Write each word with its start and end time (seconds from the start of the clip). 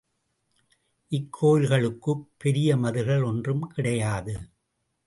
இக்கோயில்களுக்குப் 1.11 2.25
பெரிய 2.37 2.77
மதில்கள் 2.77 3.23
ஒன்றும் 3.23 3.67
கிடையாது. 3.67 4.35